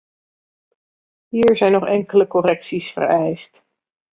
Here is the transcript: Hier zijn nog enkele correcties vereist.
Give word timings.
Hier 1.29 1.57
zijn 1.57 1.71
nog 1.71 1.85
enkele 1.87 2.27
correcties 2.27 2.91
vereist. 2.91 3.63